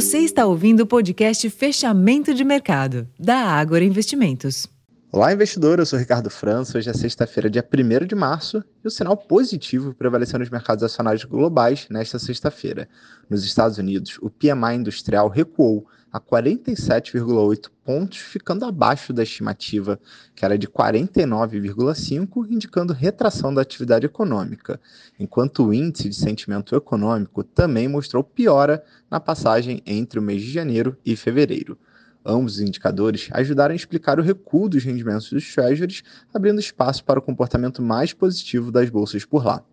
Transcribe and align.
Você 0.00 0.20
está 0.20 0.46
ouvindo 0.46 0.80
o 0.80 0.86
podcast 0.86 1.50
Fechamento 1.50 2.32
de 2.32 2.42
Mercado, 2.42 3.06
da 3.18 3.36
Ágora 3.36 3.84
Investimentos. 3.84 4.66
Olá, 5.12 5.32
investidor. 5.32 5.80
Eu 5.80 5.86
sou 5.86 5.98
Ricardo 5.98 6.30
França. 6.30 6.78
Hoje 6.78 6.88
é 6.88 6.92
sexta-feira, 6.92 7.50
dia 7.50 7.66
1 7.68 8.06
de 8.06 8.14
março, 8.14 8.62
e 8.84 8.86
o 8.86 8.90
sinal 8.92 9.16
positivo 9.16 9.92
prevaleceu 9.92 10.38
nos 10.38 10.48
mercados 10.48 10.84
acionários 10.84 11.24
globais 11.24 11.88
nesta 11.90 12.16
sexta-feira. 12.16 12.88
Nos 13.28 13.44
Estados 13.44 13.76
Unidos, 13.76 14.20
o 14.22 14.30
PMI 14.30 14.76
industrial 14.76 15.28
recuou 15.28 15.84
a 16.12 16.20
47,8 16.20 17.70
pontos, 17.84 18.18
ficando 18.18 18.64
abaixo 18.64 19.12
da 19.12 19.24
estimativa, 19.24 19.98
que 20.32 20.44
era 20.44 20.56
de 20.56 20.68
49,5, 20.68 22.46
indicando 22.48 22.92
retração 22.92 23.52
da 23.52 23.62
atividade 23.62 24.06
econômica, 24.06 24.80
enquanto 25.18 25.66
o 25.66 25.74
índice 25.74 26.08
de 26.08 26.14
sentimento 26.14 26.76
econômico 26.76 27.42
também 27.42 27.88
mostrou 27.88 28.22
piora 28.22 28.80
na 29.10 29.18
passagem 29.18 29.82
entre 29.84 30.20
o 30.20 30.22
mês 30.22 30.40
de 30.40 30.52
janeiro 30.52 30.96
e 31.04 31.16
fevereiro. 31.16 31.76
Ambos 32.24 32.54
os 32.54 32.60
indicadores 32.60 33.28
ajudaram 33.32 33.72
a 33.72 33.76
explicar 33.76 34.18
o 34.18 34.22
recuo 34.22 34.68
dos 34.68 34.84
rendimentos 34.84 35.30
dos 35.30 35.54
treasuries, 35.54 36.02
abrindo 36.32 36.60
espaço 36.60 37.04
para 37.04 37.18
o 37.18 37.22
comportamento 37.22 37.80
mais 37.80 38.12
positivo 38.12 38.70
das 38.70 38.90
bolsas 38.90 39.24
por 39.24 39.44
lá. 39.44 39.64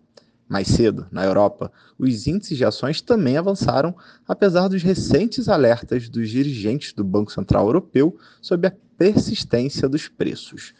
Mais 0.48 0.68
cedo, 0.70 1.08
na 1.12 1.26
Europa, 1.26 1.70
os 2.00 2.26
índices 2.26 2.58
de 2.58 2.64
ações 2.64 3.02
também 3.02 3.36
avançaram, 3.36 3.94
apesar 4.26 4.70
dos 4.70 4.82
recentes 4.82 5.50
alertas 5.50 6.08
dos 6.08 6.30
dirigentes 6.30 6.94
do 6.94 7.04
Banco 7.04 7.34
Central 7.34 7.66
Europeu 7.66 8.18
sobre 8.42 8.68
a 8.68 8.74
persistência 8.98 9.90
dos 9.90 10.08
preços. 10.08 10.74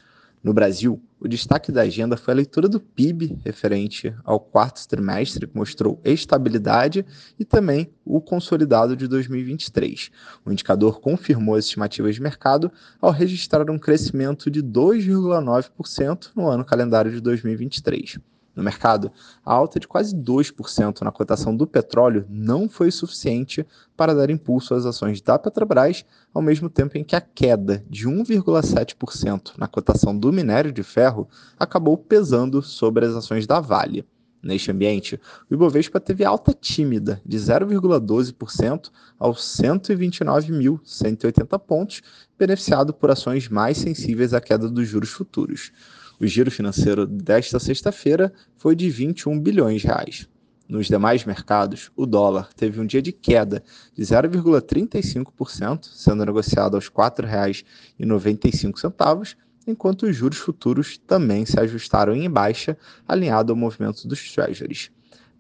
No 0.44 0.54
Brasil, 0.54 1.02
o 1.20 1.28
destaque 1.28 1.72
da 1.72 1.82
agenda 1.82 2.16
foi 2.16 2.34
a 2.34 2.38
leitura 2.38 2.70
do 2.70 2.80
PIB 2.80 3.40
referente 3.44 4.16
ao 4.24 4.40
quarto 4.40 4.88
trimestre, 4.88 5.48
que 5.48 5.58
mostrou 5.58 6.00
estabilidade, 6.06 7.06
e 7.40 7.44
também 7.44 7.90
o 8.06 8.22
consolidado 8.22 8.96
de 8.96 9.08
2023. 9.08 10.12
O 10.46 10.52
indicador 10.52 11.02
confirmou 11.02 11.56
as 11.56 11.66
estimativas 11.66 12.16
de 12.16 12.22
mercado 12.22 12.72
ao 13.02 13.12
registrar 13.12 13.70
um 13.70 13.80
crescimento 13.80 14.52
de 14.52 14.62
2,9% 14.62 16.30
no 16.36 16.48
ano 16.48 16.64
calendário 16.64 17.12
de 17.12 17.20
2023 17.20 18.20
no 18.58 18.64
mercado, 18.64 19.12
a 19.46 19.54
alta 19.54 19.80
de 19.80 19.88
quase 19.88 20.16
2% 20.16 21.02
na 21.02 21.12
cotação 21.12 21.56
do 21.56 21.68
petróleo 21.68 22.26
não 22.28 22.68
foi 22.68 22.90
suficiente 22.90 23.64
para 23.96 24.16
dar 24.16 24.32
impulso 24.32 24.74
às 24.74 24.84
ações 24.84 25.22
da 25.22 25.38
Petrobras, 25.38 26.04
ao 26.34 26.42
mesmo 26.42 26.68
tempo 26.68 26.98
em 26.98 27.04
que 27.04 27.16
a 27.16 27.22
queda 27.22 27.86
de 27.88 28.08
1,7% 28.08 29.52
na 29.58 29.68
cotação 29.68 30.18
do 30.18 30.34
minério 30.34 30.72
de 30.72 30.82
ferro 30.82 31.30
acabou 31.60 31.96
pesando 31.98 32.64
sobre 32.64 33.06
as 33.06 33.14
ações 33.14 33.46
da 33.46 33.60
Vale. 33.60 34.04
Neste 34.42 34.72
ambiente, 34.72 35.22
o 35.50 35.54
Ibovespa 35.54 36.00
teve 36.00 36.26
alta 36.26 36.54
tímida 36.54 37.22
de 37.26 37.38
0,12% 37.38 38.90
aos 39.20 39.42
129.180 39.42 41.60
pontos, 41.60 42.02
beneficiado 42.38 42.94
por 42.94 43.10
ações 43.12 43.50
mais 43.50 43.78
sensíveis 43.78 44.34
à 44.34 44.42
queda 44.42 44.70
dos 44.70 44.88
juros 44.88 45.10
futuros. 45.10 45.72
O 46.20 46.26
giro 46.26 46.50
financeiro 46.50 47.06
desta 47.06 47.60
sexta-feira 47.60 48.34
foi 48.58 48.76
de 48.76 48.90
21 48.90 49.40
bilhões 49.40 49.82
de 49.82 49.88
reais. 49.88 50.28
Nos 50.68 50.88
demais 50.88 51.24
mercados, 51.24 51.92
o 51.96 52.08
dólar 52.08 52.52
teve 52.54 52.82
um 52.82 52.86
dia 52.86 53.02
de 53.02 53.12
queda 53.12 53.64
de 53.94 54.04
0,35%, 54.04 55.88
sendo 55.94 56.26
negociado 56.26 56.76
aos 56.76 56.88
R$ 56.88 56.96
4,95, 56.96 59.36
enquanto 59.68 60.08
os 60.08 60.16
juros 60.16 60.40
futuros 60.40 60.98
também 60.98 61.46
se 61.46 61.60
ajustaram 61.60 62.16
em 62.16 62.28
baixa, 62.30 62.78
alinhado 63.08 63.54
ao 63.54 63.58
movimento 63.58 64.08
dos 64.08 64.34
treasuries 64.34 64.90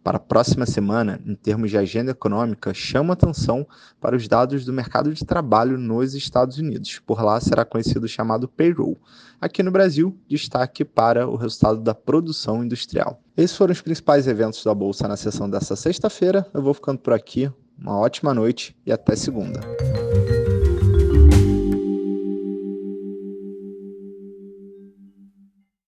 para 0.08 0.16
a 0.16 0.22
próxima 0.22 0.66
semana, 0.66 1.20
em 1.26 1.36
termos 1.36 1.70
de 1.70 1.78
agenda 1.78 2.12
econômica, 2.12 2.74
chama 2.74 3.12
atenção 3.12 3.68
para 4.00 4.16
os 4.16 4.26
dados 4.26 4.64
do 4.64 4.72
mercado 4.72 5.14
de 5.14 5.26
trabalho 5.26 5.78
nos 5.78 6.14
Estados 6.14 6.58
Unidos. 6.58 7.02
Por 7.06 7.22
lá 7.22 7.38
será 7.42 7.66
conhecido 7.66 8.06
o 8.06 8.08
chamado 8.08 8.48
payroll. 8.48 8.98
Aqui 9.42 9.62
no 9.62 9.70
Brasil, 9.70 10.18
destaque 10.26 10.86
para 10.86 11.28
o 11.28 11.36
resultado 11.36 11.82
da 11.82 11.94
produção 11.94 12.64
industrial. 12.64 13.20
Esses 13.36 13.58
foram 13.58 13.74
os 13.74 13.82
principais 13.82 14.30
eventos 14.30 14.64
da 14.64 14.74
Bolsa 14.74 15.10
na 15.10 15.18
sessão 15.18 15.50
dessa 15.50 15.76
sexta-feira. 15.76 16.48
Eu 16.54 16.62
vou 16.62 16.74
ficando 16.74 17.00
por 17.00 17.12
aqui. 17.12 17.52
Uma 17.78 18.00
ótima 18.00 18.34
noite 18.34 18.74
e 18.86 18.94
até 18.94 19.14
segunda. 19.14 19.60